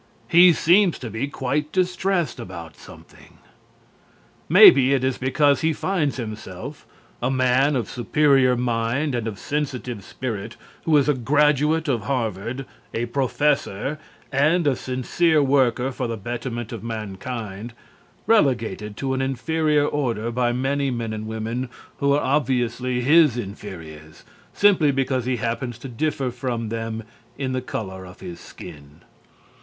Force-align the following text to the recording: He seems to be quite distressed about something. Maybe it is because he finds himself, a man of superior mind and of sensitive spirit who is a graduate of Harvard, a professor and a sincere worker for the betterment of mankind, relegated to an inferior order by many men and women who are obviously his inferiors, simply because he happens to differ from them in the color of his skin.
He 0.27 0.51
seems 0.51 0.97
to 0.97 1.11
be 1.11 1.27
quite 1.27 1.71
distressed 1.71 2.39
about 2.39 2.75
something. 2.75 3.37
Maybe 4.49 4.95
it 4.95 5.03
is 5.03 5.19
because 5.19 5.61
he 5.61 5.73
finds 5.73 6.17
himself, 6.17 6.87
a 7.21 7.29
man 7.29 7.75
of 7.75 7.87
superior 7.87 8.55
mind 8.57 9.13
and 9.13 9.27
of 9.27 9.37
sensitive 9.37 10.03
spirit 10.03 10.57
who 10.85 10.97
is 10.97 11.07
a 11.07 11.13
graduate 11.13 11.87
of 11.87 12.05
Harvard, 12.05 12.65
a 12.95 13.05
professor 13.05 13.99
and 14.31 14.65
a 14.65 14.75
sincere 14.75 15.43
worker 15.43 15.91
for 15.91 16.07
the 16.07 16.17
betterment 16.17 16.71
of 16.71 16.83
mankind, 16.83 17.73
relegated 18.25 18.97
to 18.97 19.13
an 19.13 19.21
inferior 19.21 19.85
order 19.85 20.31
by 20.31 20.51
many 20.51 20.89
men 20.89 21.13
and 21.13 21.27
women 21.27 21.69
who 21.97 22.11
are 22.13 22.21
obviously 22.21 23.01
his 23.01 23.37
inferiors, 23.37 24.23
simply 24.51 24.89
because 24.89 25.25
he 25.25 25.37
happens 25.37 25.77
to 25.77 25.87
differ 25.87 26.31
from 26.31 26.69
them 26.69 27.03
in 27.37 27.51
the 27.51 27.61
color 27.61 28.03
of 28.03 28.19
his 28.21 28.39
skin. 28.39 29.01